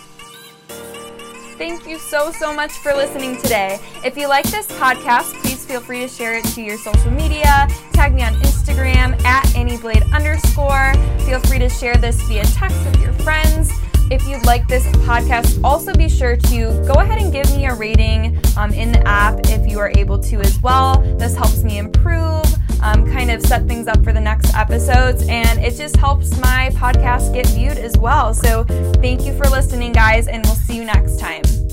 Thank 1.56 1.86
you 1.86 1.98
so, 1.98 2.32
so 2.32 2.52
much 2.52 2.72
for 2.72 2.92
listening 2.92 3.40
today. 3.40 3.78
If 4.04 4.16
you 4.16 4.28
like 4.28 4.44
this 4.50 4.66
podcast, 4.66 5.32
please 5.40 5.64
feel 5.64 5.80
free 5.80 6.00
to 6.00 6.08
share 6.08 6.36
it 6.36 6.44
to 6.46 6.60
your 6.60 6.76
social 6.76 7.12
media. 7.12 7.68
Tag 7.92 8.12
me 8.12 8.22
on 8.24 8.34
Instagram 8.34 9.22
at 9.24 9.44
AnnieBlade 9.48 10.12
underscore. 10.12 10.94
Feel 11.24 11.38
free 11.40 11.60
to 11.60 11.68
share 11.68 11.94
this 11.96 12.20
via 12.22 12.42
text 12.44 12.76
with 12.84 13.00
your 13.00 13.12
friends. 13.12 13.70
If 14.10 14.26
you 14.26 14.38
like 14.42 14.66
this 14.66 14.84
podcast, 15.06 15.62
also 15.62 15.94
be 15.94 16.08
sure 16.08 16.36
to 16.36 16.84
go 16.86 16.94
ahead 16.94 17.22
and 17.22 17.32
give 17.32 17.48
me 17.56 17.66
a 17.66 17.74
rating 17.74 18.38
um, 18.56 18.72
in 18.72 18.90
the 18.90 19.06
app 19.06 19.38
if 19.44 19.66
you 19.70 19.78
are 19.78 19.92
able 19.96 20.18
to 20.18 20.40
as 20.40 20.60
well. 20.60 21.00
This 21.18 21.36
helps 21.36 21.62
me 21.62 21.78
improve, 21.78 22.44
um, 22.84 23.10
kind 23.10 23.30
of 23.30 23.42
set 23.42 23.66
things 23.66 23.88
up 23.88 24.04
for 24.04 24.12
the 24.12 24.20
next 24.20 24.54
episodes, 24.54 25.26
and 25.28 25.58
it 25.58 25.74
just 25.74 25.96
helps 25.96 26.38
my 26.38 26.70
podcast 26.74 27.32
get 27.32 27.46
viewed 27.48 27.78
as 27.78 27.96
well. 27.96 28.34
So 28.34 28.64
thank 29.00 29.24
you 29.24 29.36
for 29.36 29.48
listening, 29.48 29.92
guys, 29.92 30.28
and 30.28 30.44
we'll 30.44 30.54
see 30.54 30.76
you 30.76 30.84
next 30.84 31.18
time. 31.18 31.63